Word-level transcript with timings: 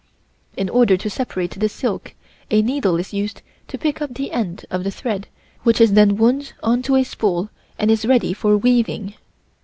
In 0.57 0.67
order 0.67 0.97
to 0.97 1.11
separate 1.11 1.51
the 1.51 1.69
silk 1.69 2.15
a 2.49 2.63
needle 2.63 2.95
is 2.97 3.13
used 3.13 3.43
to 3.67 3.77
pick 3.77 4.01
up 4.01 4.15
the 4.15 4.31
end 4.31 4.65
of 4.71 4.83
the 4.83 4.89
thread 4.89 5.27
which 5.61 5.79
is 5.79 5.93
then 5.93 6.17
wound 6.17 6.53
on 6.63 6.81
to 6.81 6.95
a 6.95 7.03
spool 7.03 7.51
and 7.77 7.91
is 7.91 8.07
ready 8.07 8.33
for 8.33 8.57
weaving. 8.57 9.13